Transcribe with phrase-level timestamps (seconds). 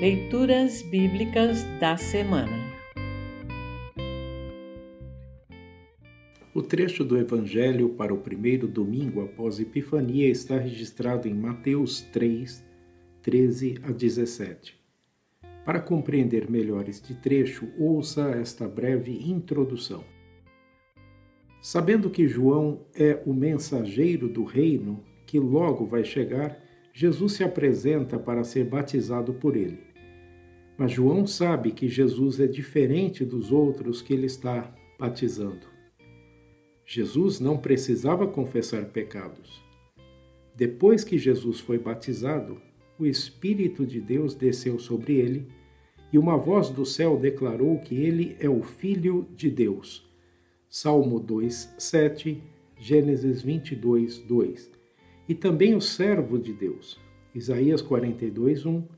[0.00, 2.72] Leituras Bíblicas da Semana
[6.54, 12.64] O trecho do Evangelho para o primeiro domingo após Epifania está registrado em Mateus 3,
[13.22, 14.80] 13 a 17.
[15.64, 20.04] Para compreender melhor este trecho, ouça esta breve introdução.
[21.60, 26.67] Sabendo que João é o mensageiro do reino que logo vai chegar,
[27.00, 29.78] Jesus se apresenta para ser batizado por ele.
[30.76, 35.68] Mas João sabe que Jesus é diferente dos outros que ele está batizando.
[36.84, 39.62] Jesus não precisava confessar pecados.
[40.56, 42.60] Depois que Jesus foi batizado,
[42.98, 45.46] o Espírito de Deus desceu sobre ele
[46.12, 50.04] e uma voz do céu declarou que ele é o Filho de Deus.
[50.68, 52.42] Salmo 2, 7,
[52.76, 54.78] Gênesis 22, 2.
[55.28, 56.98] E também o servo de Deus.
[57.34, 58.88] Isaías 42, 1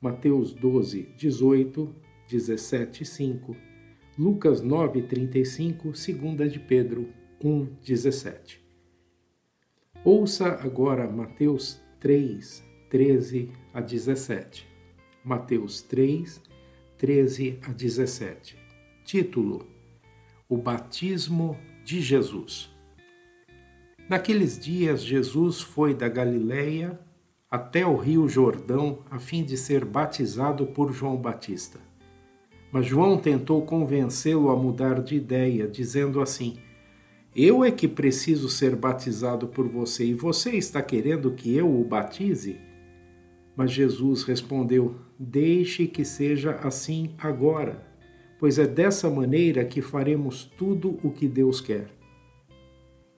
[0.00, 1.94] Mateus 12, 18,
[2.28, 3.56] 17, 5,
[4.18, 7.08] Lucas 9, 35, 2 de Pedro
[7.42, 8.60] 1, 17.
[10.02, 14.66] Ouça agora Mateus 3, 13 a 17.
[15.22, 16.40] Mateus 3,
[16.96, 18.56] 13 a 17.
[19.04, 19.66] Título:
[20.48, 22.74] O batismo de Jesus.
[24.10, 26.98] Naqueles dias, Jesus foi da Galileia
[27.48, 31.78] até o rio Jordão a fim de ser batizado por João Batista.
[32.72, 36.56] Mas João tentou convencê-lo a mudar de ideia, dizendo assim:
[37.36, 41.84] Eu é que preciso ser batizado por você e você está querendo que eu o
[41.84, 42.56] batize?
[43.54, 47.86] Mas Jesus respondeu: Deixe que seja assim agora,
[48.40, 51.99] pois é dessa maneira que faremos tudo o que Deus quer.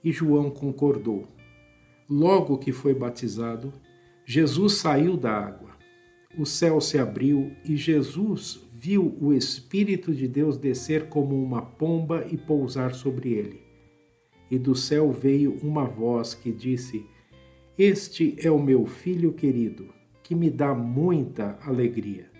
[0.03, 1.29] E João concordou.
[2.09, 3.73] Logo que foi batizado,
[4.25, 5.71] Jesus saiu da água.
[6.39, 12.27] O céu se abriu e Jesus viu o Espírito de Deus descer como uma pomba
[12.31, 13.63] e pousar sobre ele.
[14.51, 17.07] E do céu veio uma voz que disse:
[17.79, 19.89] Este é o meu filho querido,
[20.23, 22.31] que me dá muita alegria.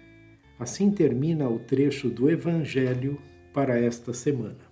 [0.59, 3.19] Assim termina o trecho do Evangelho
[3.53, 4.72] para esta semana.